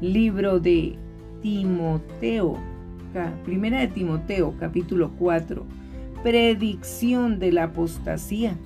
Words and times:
Libro 0.00 0.58
de 0.58 0.96
Timoteo, 1.40 2.58
primera 3.44 3.80
de 3.80 3.88
Timoteo, 3.88 4.54
capítulo 4.58 5.12
4. 5.18 5.64
Predicción 6.22 7.38
de 7.38 7.52
la 7.52 7.64
apostasía. 7.64 8.56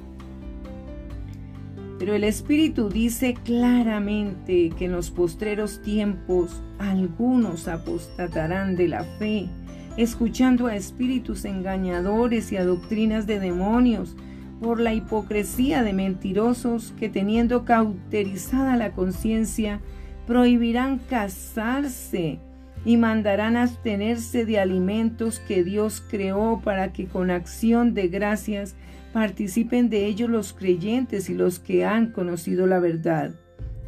Pero 1.98 2.14
el 2.14 2.24
Espíritu 2.24 2.88
dice 2.88 3.34
claramente 3.34 4.70
que 4.78 4.86
en 4.86 4.92
los 4.92 5.10
postreros 5.10 5.82
tiempos 5.82 6.62
algunos 6.78 7.68
apostatarán 7.68 8.74
de 8.76 8.88
la 8.88 9.04
fe, 9.04 9.48
escuchando 9.96 10.66
a 10.66 10.76
espíritus 10.76 11.44
engañadores 11.44 12.52
y 12.52 12.56
a 12.56 12.64
doctrinas 12.64 13.26
de 13.26 13.38
demonios, 13.38 14.16
por 14.62 14.80
la 14.80 14.94
hipocresía 14.94 15.82
de 15.82 15.92
mentirosos 15.92 16.92
que 16.98 17.08
teniendo 17.08 17.64
cauterizada 17.64 18.76
la 18.76 18.92
conciencia, 18.92 19.80
prohibirán 20.28 20.98
casarse 20.98 22.38
y 22.84 22.98
mandarán 22.98 23.56
abstenerse 23.56 24.44
de 24.44 24.60
alimentos 24.60 25.40
que 25.40 25.64
Dios 25.64 26.02
creó 26.06 26.60
para 26.62 26.92
que 26.92 27.06
con 27.06 27.30
acción 27.30 27.94
de 27.94 28.08
gracias 28.08 28.76
participen 29.14 29.88
de 29.88 30.04
ellos 30.04 30.28
los 30.28 30.52
creyentes 30.52 31.30
y 31.30 31.34
los 31.34 31.58
que 31.58 31.86
han 31.86 32.12
conocido 32.12 32.66
la 32.66 32.78
verdad. 32.78 33.34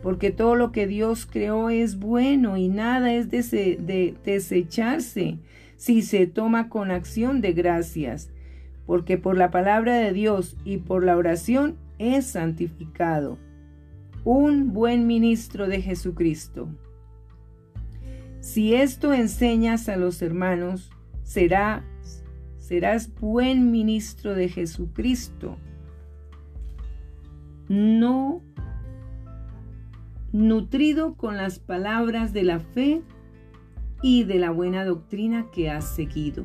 Porque 0.03 0.31
todo 0.31 0.55
lo 0.55 0.73
que 0.73 0.87
Dios 0.87 1.27
creó 1.31 1.69
es 1.69 1.99
bueno 1.99 2.57
y 2.57 2.69
nada 2.69 3.13
es 3.13 3.31
de 3.31 4.17
desecharse 4.25 5.37
si 5.77 6.01
se 6.01 6.27
toma 6.27 6.71
con 6.71 6.91
acción 6.91 7.43
de 7.43 7.53
gracias, 7.53 8.31
porque 8.87 9.19
por 9.19 9.37
la 9.37 9.51
palabra 9.51 9.99
de 9.99 10.15
Dios 10.15 10.57
y 10.65 10.79
por 10.79 11.05
la 11.05 11.19
oración 11.19 11.77
es 11.99 12.29
santificado. 12.29 13.37
Un 14.25 14.73
buen 14.73 15.07
ministro 15.07 15.67
de 15.69 15.83
Jesucristo. 15.83 16.69
Si 18.41 18.75
esto 18.75 19.13
enseñas 19.13 19.89
a 19.89 19.97
los 19.97 20.23
hermanos, 20.23 20.91
será 21.23 21.85
serás 22.71 23.13
buen 23.17 23.73
ministro 23.73 24.35
de 24.35 24.49
Jesucristo. 24.49 25.57
No 27.69 28.43
nutrido 30.33 31.15
con 31.15 31.37
las 31.37 31.59
palabras 31.59 32.33
de 32.33 32.45
la 32.45 32.61
fe 32.61 33.03
y 34.03 34.25
de 34.25 34.39
la 34.39 34.51
buena 34.51 34.85
doctrina 34.85 35.51
que 35.51 35.69
has 35.69 35.85
seguido. 35.85 36.45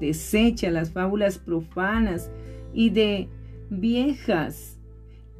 Desecha 0.00 0.70
las 0.70 0.90
fábulas 0.90 1.38
profanas 1.38 2.30
y 2.74 2.90
de 2.90 3.28
viejas. 3.70 4.75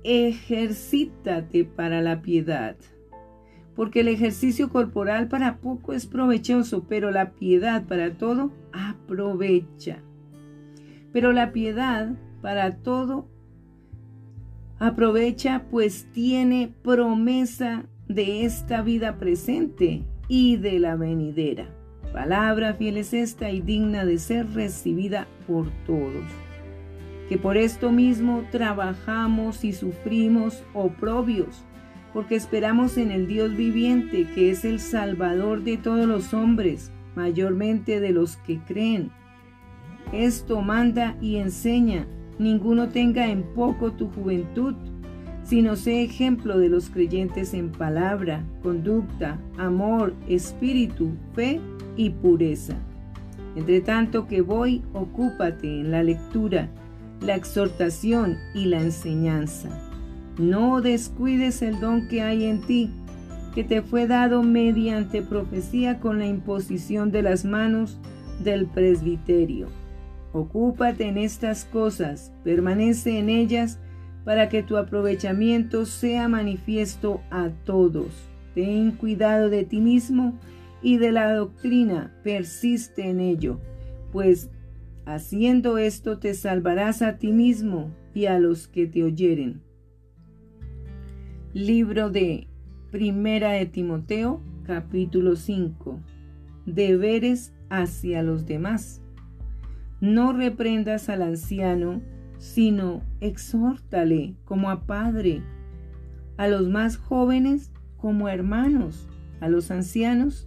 Ejercítate 0.08 1.64
para 1.64 2.00
la 2.00 2.22
piedad 2.22 2.76
porque 3.76 4.00
el 4.00 4.08
ejercicio 4.08 4.70
corporal 4.70 5.28
para 5.28 5.58
poco 5.58 5.92
es 5.92 6.06
provechoso, 6.06 6.84
pero 6.88 7.10
la 7.10 7.32
piedad 7.32 7.84
para 7.84 8.14
todo 8.14 8.50
aprovecha. 8.72 9.98
Pero 11.12 11.32
la 11.32 11.52
piedad 11.52 12.14
para 12.40 12.76
todo 12.76 13.28
aprovecha, 14.78 15.66
pues 15.70 16.06
tiene 16.12 16.72
promesa 16.82 17.84
de 18.08 18.44
esta 18.46 18.80
vida 18.80 19.18
presente 19.18 20.04
y 20.26 20.56
de 20.56 20.78
la 20.78 20.96
venidera. 20.96 21.68
Palabra 22.12 22.74
fiel 22.74 22.96
es 22.96 23.12
esta 23.12 23.50
y 23.50 23.60
digna 23.60 24.06
de 24.06 24.18
ser 24.18 24.48
recibida 24.54 25.26
por 25.46 25.70
todos. 25.86 26.24
Que 27.28 27.38
por 27.38 27.56
esto 27.56 27.92
mismo 27.92 28.44
trabajamos 28.50 29.64
y 29.64 29.72
sufrimos 29.72 30.62
oprobios 30.74 31.64
porque 32.16 32.34
esperamos 32.34 32.96
en 32.96 33.10
el 33.10 33.26
Dios 33.26 33.54
viviente, 33.54 34.26
que 34.34 34.50
es 34.50 34.64
el 34.64 34.80
Salvador 34.80 35.64
de 35.64 35.76
todos 35.76 36.06
los 36.06 36.32
hombres, 36.32 36.90
mayormente 37.14 38.00
de 38.00 38.10
los 38.10 38.38
que 38.38 38.58
creen. 38.60 39.10
Esto 40.14 40.62
manda 40.62 41.14
y 41.20 41.36
enseña, 41.36 42.06
ninguno 42.38 42.88
tenga 42.88 43.28
en 43.28 43.42
poco 43.42 43.92
tu 43.92 44.08
juventud, 44.08 44.74
sino 45.42 45.76
sé 45.76 46.04
ejemplo 46.04 46.58
de 46.58 46.70
los 46.70 46.88
creyentes 46.88 47.52
en 47.52 47.70
palabra, 47.70 48.42
conducta, 48.62 49.38
amor, 49.58 50.14
espíritu, 50.26 51.10
fe 51.34 51.60
y 51.98 52.08
pureza. 52.08 52.78
Entre 53.56 53.82
tanto 53.82 54.26
que 54.26 54.40
voy, 54.40 54.82
ocúpate 54.94 55.80
en 55.80 55.90
la 55.90 56.02
lectura, 56.02 56.70
la 57.20 57.34
exhortación 57.34 58.38
y 58.54 58.66
la 58.66 58.80
enseñanza. 58.80 59.70
No 60.38 60.80
descuides 60.80 61.62
el 61.62 61.80
don 61.80 62.08
que 62.08 62.22
hay 62.22 62.44
en 62.44 62.60
ti, 62.60 62.90
que 63.54 63.64
te 63.64 63.80
fue 63.82 64.06
dado 64.06 64.42
mediante 64.42 65.22
profecía 65.22 65.98
con 65.98 66.18
la 66.18 66.26
imposición 66.26 67.10
de 67.10 67.22
las 67.22 67.44
manos 67.44 67.98
del 68.44 68.66
presbiterio. 68.66 69.68
Ocúpate 70.32 71.08
en 71.08 71.16
estas 71.16 71.64
cosas, 71.64 72.32
permanece 72.44 73.18
en 73.18 73.30
ellas, 73.30 73.78
para 74.24 74.48
que 74.48 74.62
tu 74.62 74.76
aprovechamiento 74.76 75.86
sea 75.86 76.28
manifiesto 76.28 77.22
a 77.30 77.50
todos. 77.64 78.08
Ten 78.54 78.90
cuidado 78.90 79.48
de 79.48 79.64
ti 79.64 79.80
mismo 79.80 80.38
y 80.82 80.98
de 80.98 81.12
la 81.12 81.32
doctrina, 81.32 82.12
persiste 82.22 83.08
en 83.08 83.20
ello, 83.20 83.60
pues 84.12 84.50
haciendo 85.06 85.78
esto 85.78 86.18
te 86.18 86.34
salvarás 86.34 87.00
a 87.00 87.16
ti 87.16 87.32
mismo 87.32 87.90
y 88.12 88.26
a 88.26 88.38
los 88.40 88.66
que 88.66 88.86
te 88.86 89.04
oyeren. 89.04 89.62
Libro 91.54 92.10
de 92.10 92.48
Primera 92.90 93.52
de 93.52 93.66
Timoteo, 93.66 94.40
capítulo 94.64 95.36
5. 95.36 96.00
Deberes 96.66 97.54
hacia 97.70 98.22
los 98.22 98.46
demás. 98.46 99.00
No 100.00 100.32
reprendas 100.32 101.08
al 101.08 101.22
anciano, 101.22 102.02
sino 102.38 103.02
exhórtale 103.20 104.34
como 104.44 104.70
a 104.70 104.86
padre, 104.86 105.40
a 106.36 106.48
los 106.48 106.68
más 106.68 106.96
jóvenes 106.96 107.70
como 107.96 108.26
a 108.26 108.34
hermanos, 108.34 109.08
a 109.40 109.48
los 109.48 109.70
ancianos 109.70 110.44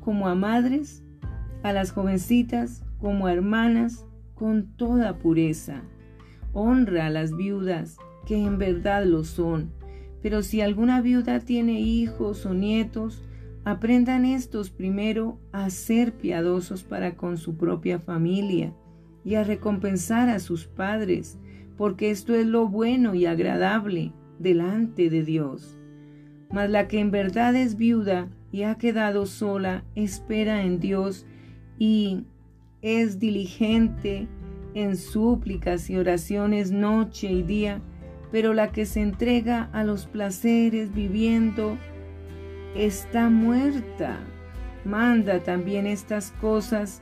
como 0.00 0.28
a 0.28 0.34
madres, 0.34 1.02
a 1.62 1.72
las 1.72 1.90
jovencitas 1.90 2.83
como 2.98 3.28
hermanas, 3.28 4.06
con 4.34 4.76
toda 4.76 5.18
pureza. 5.18 5.82
Honra 6.52 7.06
a 7.06 7.10
las 7.10 7.36
viudas, 7.36 7.96
que 8.26 8.36
en 8.36 8.58
verdad 8.58 9.04
lo 9.04 9.24
son 9.24 9.72
pero 10.24 10.42
si 10.42 10.62
alguna 10.62 11.02
viuda 11.02 11.40
tiene 11.40 11.80
hijos 11.80 12.46
o 12.46 12.54
nietos, 12.54 13.22
aprendan 13.66 14.24
estos 14.24 14.70
primero 14.70 15.38
a 15.52 15.68
ser 15.68 16.14
piadosos 16.14 16.82
para 16.82 17.14
con 17.14 17.36
su 17.36 17.58
propia 17.58 17.98
familia 17.98 18.72
y 19.22 19.34
a 19.34 19.44
recompensar 19.44 20.30
a 20.30 20.38
sus 20.38 20.66
padres, 20.66 21.38
porque 21.76 22.10
esto 22.10 22.34
es 22.34 22.46
lo 22.46 22.66
bueno 22.68 23.14
y 23.14 23.26
agradable 23.26 24.14
delante 24.38 25.10
de 25.10 25.24
Dios. 25.24 25.78
Mas 26.50 26.70
la 26.70 26.88
que 26.88 27.00
en 27.00 27.10
verdad 27.10 27.54
es 27.54 27.76
viuda 27.76 28.30
y 28.50 28.62
ha 28.62 28.76
quedado 28.76 29.26
sola, 29.26 29.84
espera 29.94 30.64
en 30.64 30.80
Dios 30.80 31.26
y 31.78 32.24
es 32.84 33.18
diligente 33.18 34.28
en 34.74 34.98
súplicas 34.98 35.88
y 35.88 35.96
oraciones 35.96 36.70
noche 36.70 37.32
y 37.32 37.42
día, 37.42 37.80
pero 38.30 38.52
la 38.52 38.72
que 38.72 38.84
se 38.84 39.00
entrega 39.00 39.70
a 39.72 39.84
los 39.84 40.04
placeres 40.04 40.94
viviendo 40.94 41.78
está 42.76 43.30
muerta. 43.30 44.18
Manda 44.84 45.42
también 45.42 45.86
estas 45.86 46.32
cosas 46.32 47.00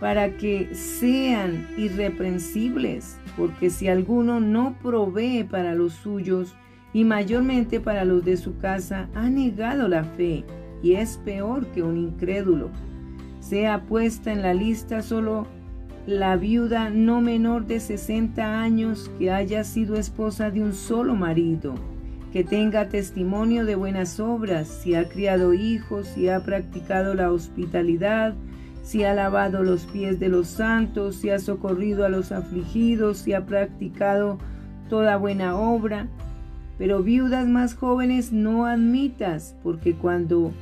para 0.00 0.38
que 0.38 0.74
sean 0.74 1.68
irreprensibles, 1.76 3.18
porque 3.36 3.68
si 3.68 3.88
alguno 3.88 4.40
no 4.40 4.78
provee 4.82 5.44
para 5.44 5.74
los 5.74 5.92
suyos 5.92 6.56
y 6.94 7.04
mayormente 7.04 7.80
para 7.80 8.06
los 8.06 8.24
de 8.24 8.38
su 8.38 8.56
casa, 8.56 9.10
ha 9.14 9.28
negado 9.28 9.88
la 9.88 10.04
fe 10.04 10.42
y 10.82 10.94
es 10.94 11.18
peor 11.18 11.66
que 11.66 11.82
un 11.82 11.98
incrédulo. 11.98 12.70
Sea 13.50 13.80
puesta 13.80 14.30
en 14.30 14.42
la 14.42 14.54
lista 14.54 15.02
solo 15.02 15.44
la 16.06 16.36
viuda 16.36 16.88
no 16.88 17.20
menor 17.20 17.66
de 17.66 17.80
60 17.80 18.60
años 18.60 19.10
que 19.18 19.32
haya 19.32 19.64
sido 19.64 19.96
esposa 19.96 20.52
de 20.52 20.62
un 20.62 20.72
solo 20.72 21.16
marido, 21.16 21.74
que 22.32 22.44
tenga 22.44 22.88
testimonio 22.88 23.64
de 23.64 23.74
buenas 23.74 24.20
obras, 24.20 24.68
si 24.68 24.94
ha 24.94 25.08
criado 25.08 25.52
hijos, 25.52 26.06
si 26.06 26.28
ha 26.28 26.44
practicado 26.44 27.14
la 27.14 27.32
hospitalidad, 27.32 28.34
si 28.84 29.02
ha 29.02 29.14
lavado 29.14 29.64
los 29.64 29.84
pies 29.86 30.20
de 30.20 30.28
los 30.28 30.46
santos, 30.46 31.16
si 31.16 31.30
ha 31.30 31.40
socorrido 31.40 32.06
a 32.06 32.08
los 32.08 32.30
afligidos, 32.30 33.18
si 33.18 33.32
ha 33.32 33.46
practicado 33.46 34.38
toda 34.88 35.16
buena 35.16 35.56
obra. 35.58 36.06
Pero 36.78 37.02
viudas 37.02 37.48
más 37.48 37.74
jóvenes 37.74 38.30
no 38.30 38.66
admitas, 38.66 39.56
porque 39.64 39.96
cuando 39.96 40.52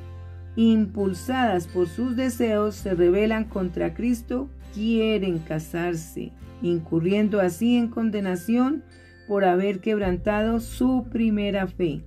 impulsadas 0.59 1.69
por 1.69 1.89
sus 1.89 2.17
deseos 2.17 2.75
se 2.75 2.95
rebelan 2.95 3.45
contra 3.45 3.95
Cristo, 3.95 4.49
quieren 4.75 5.39
casarse, 5.39 6.33
incurriendo 6.63 7.41
así 7.41 7.77
en 7.77 7.87
condenación 7.87 8.83
por 9.29 9.45
haber 9.45 9.79
quebrantado 9.79 10.59
su 10.59 11.07
primera 11.11 11.69
fe. 11.69 12.03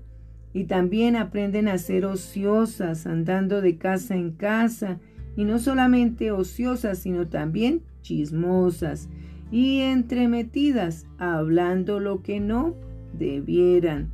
y 0.54 0.66
también 0.66 1.16
aprenden 1.16 1.70
a 1.70 1.78
ser 1.78 2.04
ociosas, 2.04 3.08
andando 3.08 3.62
de 3.62 3.78
casa 3.78 4.16
en 4.16 4.32
casa, 4.32 5.00
y 5.38 5.46
no 5.46 5.60
solamente 5.60 6.34
ociosas, 6.34 7.00
sino 7.00 7.30
también 7.30 7.84
chismosas 8.02 9.08
y 9.50 9.80
entremetidas, 9.80 11.06
hablando 11.18 12.02
lo 12.02 12.22
que 12.22 12.42
no 12.42 12.76
debieran. 13.18 14.12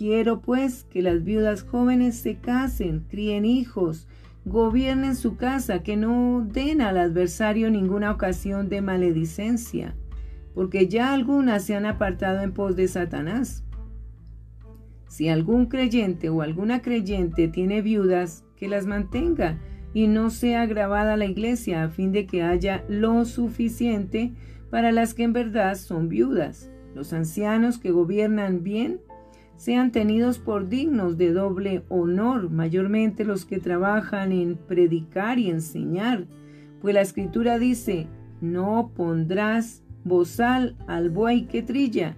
Quiero 0.00 0.40
pues 0.40 0.84
que 0.84 1.02
las 1.02 1.24
viudas 1.24 1.62
jóvenes 1.62 2.16
se 2.16 2.36
casen, 2.36 3.04
críen 3.10 3.44
hijos, 3.44 4.08
gobiernen 4.46 5.14
su 5.14 5.36
casa, 5.36 5.82
que 5.82 5.98
no 5.98 6.48
den 6.50 6.80
al 6.80 6.96
adversario 6.96 7.70
ninguna 7.70 8.10
ocasión 8.10 8.70
de 8.70 8.80
maledicencia, 8.80 9.94
porque 10.54 10.88
ya 10.88 11.12
algunas 11.12 11.64
se 11.64 11.76
han 11.76 11.84
apartado 11.84 12.40
en 12.40 12.54
pos 12.54 12.76
de 12.76 12.88
Satanás. 12.88 13.62
Si 15.06 15.28
algún 15.28 15.66
creyente 15.66 16.30
o 16.30 16.40
alguna 16.40 16.80
creyente 16.80 17.48
tiene 17.48 17.82
viudas, 17.82 18.42
que 18.56 18.68
las 18.68 18.86
mantenga 18.86 19.60
y 19.92 20.06
no 20.06 20.30
sea 20.30 20.64
grabada 20.64 21.18
la 21.18 21.26
iglesia 21.26 21.84
a 21.84 21.90
fin 21.90 22.10
de 22.10 22.24
que 22.24 22.42
haya 22.42 22.86
lo 22.88 23.26
suficiente 23.26 24.32
para 24.70 24.92
las 24.92 25.12
que 25.12 25.24
en 25.24 25.34
verdad 25.34 25.74
son 25.74 26.08
viudas. 26.08 26.70
Los 26.94 27.12
ancianos 27.12 27.76
que 27.76 27.90
gobiernan 27.90 28.64
bien 28.64 29.00
sean 29.60 29.92
tenidos 29.92 30.38
por 30.38 30.70
dignos 30.70 31.18
de 31.18 31.34
doble 31.34 31.84
honor, 31.90 32.48
mayormente 32.48 33.26
los 33.26 33.44
que 33.44 33.58
trabajan 33.58 34.32
en 34.32 34.56
predicar 34.56 35.38
y 35.38 35.50
enseñar, 35.50 36.24
pues 36.80 36.94
la 36.94 37.02
escritura 37.02 37.58
dice, 37.58 38.06
no 38.40 38.90
pondrás 38.96 39.82
bozal 40.02 40.76
al 40.86 41.10
buey 41.10 41.44
que 41.44 41.60
trilla, 41.60 42.16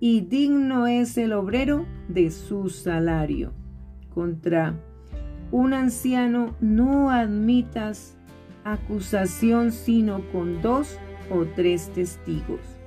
y 0.00 0.22
digno 0.22 0.86
es 0.86 1.18
el 1.18 1.34
obrero 1.34 1.84
de 2.08 2.30
su 2.30 2.70
salario. 2.70 3.52
Contra 4.08 4.74
un 5.50 5.74
anciano 5.74 6.56
no 6.62 7.10
admitas 7.10 8.16
acusación 8.64 9.72
sino 9.72 10.22
con 10.32 10.62
dos 10.62 10.98
o 11.30 11.44
tres 11.54 11.90
testigos. 11.90 12.81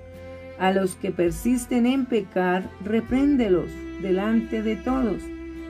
A 0.60 0.72
los 0.72 0.96
que 0.96 1.12
persisten 1.12 1.86
en 1.86 2.06
pecar, 2.06 2.70
repréndelos 2.84 3.70
delante 4.02 4.62
de 4.62 4.76
todos, 4.76 5.22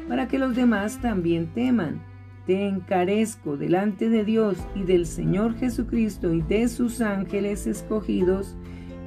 para 0.07 0.27
que 0.27 0.37
los 0.37 0.55
demás 0.55 0.99
también 1.01 1.47
teman. 1.47 2.01
Te 2.45 2.67
encarezco 2.67 3.57
delante 3.57 4.09
de 4.09 4.23
Dios 4.23 4.57
y 4.75 4.83
del 4.83 5.07
Señor 5.07 5.55
Jesucristo 5.55 6.31
y 6.33 6.41
de 6.41 6.67
sus 6.67 7.01
ángeles 7.01 7.65
escogidos, 7.65 8.55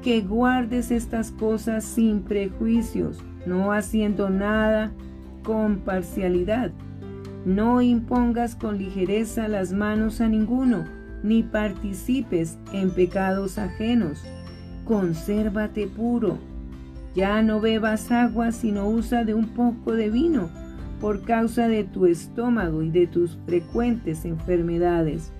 que 0.03 0.23
guardes 0.23 0.91
estas 0.91 1.31
cosas 1.31 1.85
sin 1.85 2.23
prejuicios, 2.23 3.19
no 3.47 3.73
haciendo 3.73 4.31
nada 4.31 4.93
con 5.45 5.79
parcialidad. 5.79 6.73
No 7.45 7.81
impongas 7.81 8.57
con 8.57 8.79
ligereza 8.79 9.47
las 9.47 9.73
manos 9.73 10.21
a 10.21 10.29
ninguno, 10.29 10.85
ni 11.23 11.43
participes 11.43 12.59
en 12.73 12.91
pecados 12.91 13.59
ajenos. 13.59 14.25
Consérvate 14.89 15.87
puro. 15.87 16.39
Ya 17.15 17.43
no 17.43 17.61
bebas 17.61 18.11
agua, 18.11 18.53
sino 18.53 18.89
usa 18.89 19.23
de 19.23 19.35
un 19.35 19.49
poco 19.49 19.93
de 19.93 20.09
vino, 20.09 20.49
por 20.99 21.25
causa 21.25 21.69
de 21.69 21.85
tu 21.85 22.07
estómago 22.07 22.83
y 22.83 22.91
de 22.91 23.07
tus 23.07 23.37
frecuentes 23.45 24.25
enfermedades. 24.25 25.31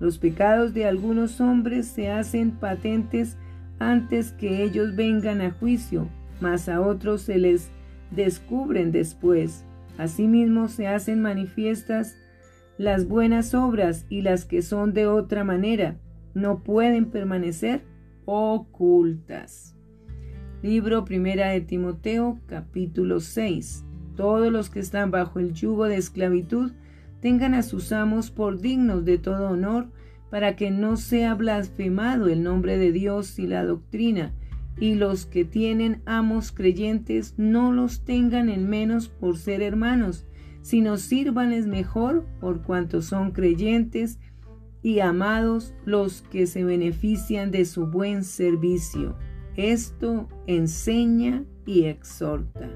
Los 0.00 0.18
pecados 0.18 0.74
de 0.74 0.86
algunos 0.86 1.40
hombres 1.40 1.86
se 1.86 2.10
hacen 2.10 2.50
patentes 2.50 3.36
antes 3.78 4.32
que 4.32 4.64
ellos 4.64 4.96
vengan 4.96 5.40
a 5.40 5.52
juicio, 5.52 6.08
mas 6.40 6.68
a 6.68 6.80
otros 6.80 7.22
se 7.22 7.38
les 7.38 7.70
descubren 8.10 8.90
después. 8.90 9.64
Asimismo 9.98 10.66
se 10.66 10.88
hacen 10.88 11.22
manifiestas 11.22 12.16
las 12.76 13.06
buenas 13.06 13.54
obras 13.54 14.04
y 14.08 14.22
las 14.22 14.44
que 14.44 14.62
son 14.62 14.94
de 14.94 15.06
otra 15.06 15.44
manera 15.44 15.94
no 16.34 16.64
pueden 16.64 17.06
permanecer 17.06 17.82
ocultas. 18.32 19.74
Libro 20.62 21.04
Primera 21.04 21.48
de 21.48 21.62
Timoteo, 21.62 22.38
capítulo 22.46 23.18
6. 23.18 23.84
Todos 24.14 24.52
los 24.52 24.70
que 24.70 24.78
están 24.78 25.10
bajo 25.10 25.40
el 25.40 25.52
yugo 25.52 25.86
de 25.86 25.96
esclavitud 25.96 26.70
tengan 27.20 27.54
a 27.54 27.64
sus 27.64 27.90
amos 27.90 28.30
por 28.30 28.60
dignos 28.60 29.04
de 29.04 29.18
todo 29.18 29.50
honor, 29.50 29.88
para 30.30 30.54
que 30.54 30.70
no 30.70 30.96
sea 30.96 31.34
blasfemado 31.34 32.28
el 32.28 32.44
nombre 32.44 32.78
de 32.78 32.92
Dios 32.92 33.36
y 33.40 33.48
la 33.48 33.64
doctrina, 33.64 34.32
y 34.78 34.94
los 34.94 35.26
que 35.26 35.44
tienen 35.44 36.00
amos 36.06 36.52
creyentes 36.52 37.34
no 37.36 37.72
los 37.72 38.04
tengan 38.04 38.48
en 38.48 38.70
menos 38.70 39.08
por 39.08 39.38
ser 39.38 39.60
hermanos, 39.60 40.24
sino 40.62 40.98
sírvanles 40.98 41.66
mejor 41.66 42.24
por 42.38 42.62
cuanto 42.62 43.02
son 43.02 43.32
creyentes 43.32 44.20
y 44.82 45.00
amados 45.00 45.74
los 45.84 46.22
que 46.22 46.46
se 46.46 46.64
benefician 46.64 47.50
de 47.50 47.64
su 47.64 47.86
buen 47.86 48.24
servicio. 48.24 49.16
Esto 49.56 50.28
enseña 50.46 51.44
y 51.66 51.84
exhorta. 51.84 52.70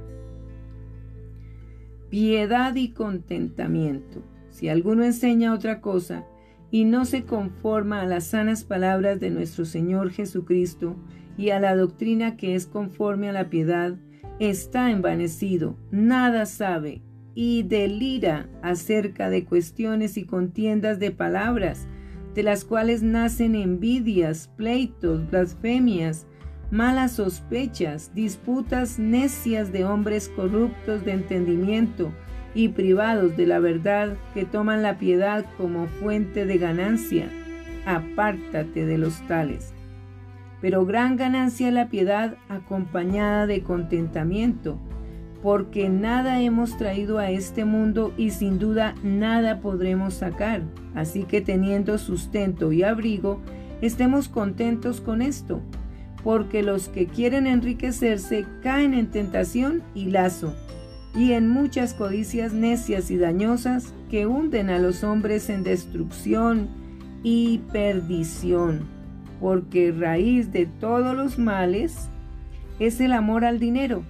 Piedad 2.10 2.74
y 2.74 2.90
contentamiento. 2.90 4.22
Si 4.50 4.68
alguno 4.68 5.04
enseña 5.04 5.54
otra 5.54 5.80
cosa, 5.80 6.26
y 6.74 6.84
no 6.84 7.04
se 7.04 7.22
conforma 7.22 8.00
a 8.00 8.04
las 8.04 8.24
sanas 8.24 8.64
palabras 8.64 9.20
de 9.20 9.30
nuestro 9.30 9.64
Señor 9.64 10.10
Jesucristo 10.10 10.96
y 11.38 11.50
a 11.50 11.60
la 11.60 11.76
doctrina 11.76 12.36
que 12.36 12.56
es 12.56 12.66
conforme 12.66 13.28
a 13.28 13.32
la 13.32 13.48
piedad, 13.48 13.94
está 14.40 14.90
envanecido, 14.90 15.76
nada 15.92 16.46
sabe 16.46 17.00
y 17.32 17.62
delira 17.62 18.48
acerca 18.60 19.30
de 19.30 19.44
cuestiones 19.44 20.16
y 20.16 20.24
contiendas 20.24 20.98
de 20.98 21.12
palabras, 21.12 21.86
de 22.34 22.42
las 22.42 22.64
cuales 22.64 23.02
nacen 23.02 23.54
envidias, 23.54 24.50
pleitos, 24.56 25.30
blasfemias, 25.30 26.26
malas 26.70 27.12
sospechas, 27.12 28.12
disputas 28.14 28.98
necias 28.98 29.72
de 29.72 29.84
hombres 29.84 30.28
corruptos 30.28 31.04
de 31.04 31.12
entendimiento, 31.12 32.12
y 32.54 32.68
privados 32.68 33.36
de 33.36 33.46
la 33.46 33.58
verdad 33.58 34.16
que 34.32 34.44
toman 34.44 34.82
la 34.82 34.98
piedad 34.98 35.44
como 35.56 35.86
fuente 35.86 36.46
de 36.46 36.58
ganancia, 36.58 37.28
apártate 37.84 38.86
de 38.86 38.96
los 38.96 39.20
tales. 39.26 39.74
Pero 40.60 40.86
gran 40.86 41.16
ganancia 41.16 41.70
la 41.70 41.88
piedad 41.88 42.36
acompañada 42.48 43.46
de 43.46 43.62
contentamiento, 43.62 44.78
porque 45.44 45.90
nada 45.90 46.40
hemos 46.40 46.78
traído 46.78 47.18
a 47.18 47.30
este 47.30 47.66
mundo 47.66 48.14
y 48.16 48.30
sin 48.30 48.58
duda 48.58 48.94
nada 49.02 49.60
podremos 49.60 50.14
sacar. 50.14 50.62
Así 50.94 51.24
que 51.24 51.42
teniendo 51.42 51.98
sustento 51.98 52.72
y 52.72 52.82
abrigo, 52.82 53.42
estemos 53.82 54.30
contentos 54.30 55.02
con 55.02 55.20
esto, 55.20 55.60
porque 56.22 56.62
los 56.62 56.88
que 56.88 57.06
quieren 57.06 57.46
enriquecerse 57.46 58.46
caen 58.62 58.94
en 58.94 59.08
tentación 59.08 59.82
y 59.94 60.06
lazo 60.06 60.54
y 61.14 61.32
en 61.32 61.50
muchas 61.50 61.92
codicias 61.92 62.54
necias 62.54 63.10
y 63.10 63.18
dañosas 63.18 63.92
que 64.10 64.26
hunden 64.26 64.70
a 64.70 64.78
los 64.78 65.04
hombres 65.04 65.50
en 65.50 65.62
destrucción 65.62 66.70
y 67.22 67.58
perdición, 67.70 68.86
porque 69.42 69.92
raíz 69.92 70.52
de 70.52 70.64
todos 70.64 71.14
los 71.14 71.38
males 71.38 72.08
es 72.78 72.98
el 73.02 73.12
amor 73.12 73.44
al 73.44 73.58
dinero, 73.58 74.04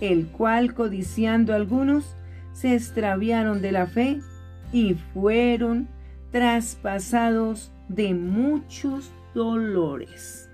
el 0.00 0.28
cual 0.28 0.74
codiciando 0.74 1.54
algunos 1.54 2.16
se 2.52 2.74
extraviaron 2.74 3.60
de 3.62 3.72
la 3.72 3.86
fe 3.86 4.20
y 4.72 4.94
fueron 4.94 5.88
traspasados 6.30 7.72
de 7.88 8.14
muchos 8.14 9.12
dolores. 9.34 10.48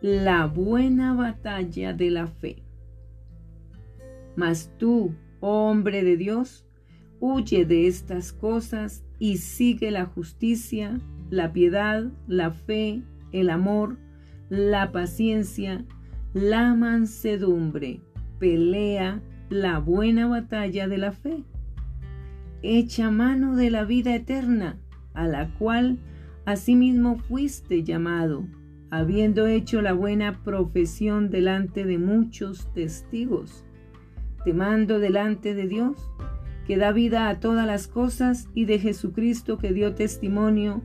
La 0.00 0.46
buena 0.46 1.14
batalla 1.14 1.92
de 1.92 2.10
la 2.10 2.26
fe. 2.26 2.62
Mas 4.36 4.70
tú, 4.78 5.14
hombre 5.40 6.02
de 6.02 6.16
Dios, 6.16 6.66
huye 7.20 7.64
de 7.64 7.86
estas 7.86 8.32
cosas 8.32 9.04
y 9.18 9.38
sigue 9.38 9.90
la 9.90 10.06
justicia, 10.06 11.00
la 11.30 11.52
piedad, 11.52 12.04
la 12.26 12.50
fe, 12.50 13.02
el 13.32 13.50
amor, 13.50 13.96
la 14.50 14.92
paciencia, 14.92 15.84
la 16.34 16.74
mansedumbre. 16.74 18.00
Pelea 18.38 19.22
la 19.48 19.78
buena 19.78 20.26
batalla 20.26 20.88
de 20.88 20.98
la 20.98 21.12
fe. 21.12 21.44
Echa 22.62 23.10
mano 23.10 23.56
de 23.56 23.70
la 23.70 23.84
vida 23.84 24.14
eterna, 24.14 24.78
a 25.12 25.26
la 25.26 25.54
cual 25.58 25.98
asimismo 26.44 27.18
fuiste 27.18 27.84
llamado, 27.84 28.46
habiendo 28.90 29.46
hecho 29.46 29.82
la 29.82 29.92
buena 29.92 30.42
profesión 30.44 31.30
delante 31.30 31.84
de 31.84 31.98
muchos 31.98 32.72
testigos 32.72 33.64
te 34.44 34.52
mando 34.52 34.98
delante 35.00 35.54
de 35.54 35.66
Dios, 35.66 36.10
que 36.66 36.76
da 36.76 36.92
vida 36.92 37.28
a 37.30 37.40
todas 37.40 37.66
las 37.66 37.88
cosas, 37.88 38.48
y 38.54 38.66
de 38.66 38.78
Jesucristo 38.78 39.56
que 39.58 39.72
dio 39.72 39.94
testimonio 39.94 40.82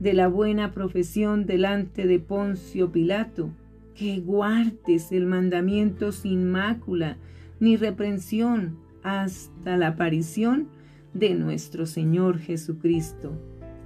de 0.00 0.14
la 0.14 0.28
buena 0.28 0.72
profesión 0.72 1.46
delante 1.46 2.06
de 2.06 2.18
Poncio 2.18 2.90
Pilato, 2.90 3.50
que 3.94 4.20
guardes 4.20 5.12
el 5.12 5.26
mandamiento 5.26 6.12
sin 6.12 6.50
mácula 6.50 7.18
ni 7.60 7.76
reprensión 7.76 8.78
hasta 9.02 9.76
la 9.76 9.88
aparición 9.88 10.68
de 11.14 11.34
nuestro 11.34 11.86
Señor 11.86 12.38
Jesucristo, 12.38 13.32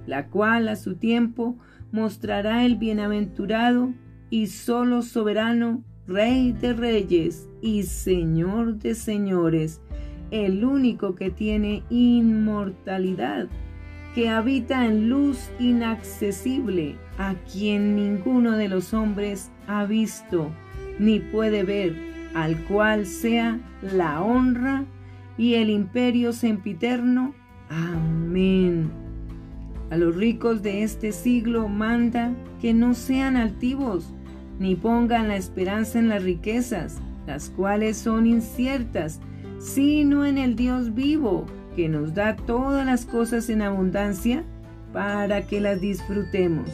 la 0.05 0.27
cual 0.27 0.69
a 0.69 0.75
su 0.75 0.95
tiempo 0.95 1.57
mostrará 1.91 2.65
el 2.65 2.75
bienaventurado 2.75 3.93
y 4.29 4.47
solo 4.47 5.01
soberano 5.01 5.83
Rey 6.07 6.53
de 6.53 6.71
reyes 6.71 7.49
y 7.61 7.83
Señor 7.83 8.79
de 8.79 8.95
señores, 8.95 9.81
el 10.31 10.63
único 10.63 11.15
que 11.15 11.31
tiene 11.31 11.83
inmortalidad, 11.89 13.49
que 14.13 14.29
habita 14.29 14.85
en 14.85 15.09
luz 15.09 15.49
inaccesible, 15.59 16.95
a 17.17 17.35
quien 17.51 17.95
ninguno 17.95 18.51
de 18.53 18.67
los 18.67 18.93
hombres 18.93 19.51
ha 19.67 19.85
visto 19.85 20.51
ni 20.99 21.19
puede 21.19 21.63
ver, 21.63 21.95
al 22.33 22.57
cual 22.65 23.05
sea 23.05 23.59
la 23.81 24.21
honra 24.21 24.85
y 25.37 25.55
el 25.55 25.69
imperio 25.69 26.33
sempiterno. 26.33 27.33
Amén. 27.69 28.89
A 29.89 29.97
los 29.97 30.15
ricos 30.15 30.61
de 30.61 30.83
este 30.83 31.11
siglo 31.11 31.67
manda 31.67 32.33
que 32.61 32.73
no 32.73 32.93
sean 32.93 33.37
altivos, 33.37 34.13
ni 34.59 34.75
pongan 34.75 35.27
la 35.27 35.37
esperanza 35.37 35.99
en 35.99 36.09
las 36.09 36.23
riquezas, 36.23 36.97
las 37.25 37.49
cuales 37.49 37.97
son 37.97 38.25
inciertas, 38.25 39.21
sino 39.59 40.25
en 40.25 40.37
el 40.37 40.55
Dios 40.55 40.93
vivo, 40.93 41.45
que 41.77 41.87
nos 41.89 42.15
da 42.15 42.35
todas 42.35 42.83
las 42.87 43.05
cosas 43.05 43.51
en 43.51 43.61
abundancia 43.61 44.43
para 44.93 45.45
que 45.45 45.61
las 45.61 45.79
disfrutemos. 45.79 46.71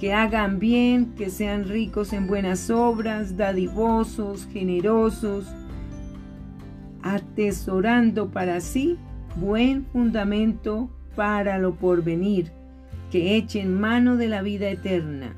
Que 0.00 0.12
hagan 0.12 0.58
bien, 0.58 1.14
que 1.14 1.30
sean 1.30 1.68
ricos 1.68 2.12
en 2.12 2.26
buenas 2.26 2.68
obras, 2.68 3.36
dadivosos, 3.36 4.48
generosos, 4.52 5.46
atesorando 7.02 8.28
para 8.30 8.60
sí 8.60 8.98
buen 9.36 9.86
fundamento 9.86 10.90
para 11.14 11.58
lo 11.58 11.76
porvenir, 11.76 12.50
que 13.12 13.36
echen 13.36 13.78
mano 13.78 14.16
de 14.16 14.26
la 14.26 14.42
vida 14.42 14.68
eterna. 14.68 15.36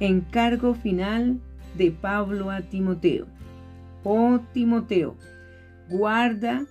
Encargo 0.00 0.74
final 0.74 1.38
de 1.76 1.90
Pablo 1.90 2.50
a 2.50 2.62
Timoteo. 2.62 3.26
Oh 4.04 4.40
Timoteo, 4.54 5.16
guarda 5.90 6.64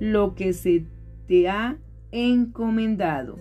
lo 0.00 0.34
que 0.34 0.52
se 0.52 0.86
te 1.28 1.48
ha 1.48 1.76
encomendado, 2.10 3.38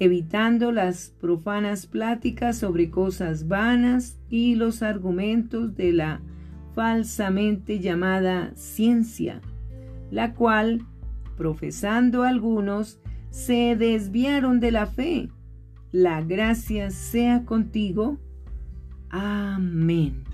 evitando 0.00 0.72
las 0.72 1.14
profanas 1.20 1.86
pláticas 1.86 2.58
sobre 2.58 2.90
cosas 2.90 3.46
vanas 3.46 4.18
y 4.28 4.56
los 4.56 4.82
argumentos 4.82 5.76
de 5.76 5.92
la 5.92 6.20
falsamente 6.74 7.78
llamada 7.78 8.52
ciencia, 8.56 9.40
la 10.10 10.34
cual, 10.34 10.86
profesando 11.36 12.24
algunos, 12.24 12.98
se 13.30 13.76
desviaron 13.76 14.58
de 14.58 14.72
la 14.72 14.86
fe. 14.86 15.28
La 15.92 16.22
gracia 16.22 16.90
sea 16.90 17.44
contigo. 17.44 18.18
Amén. 19.10 20.24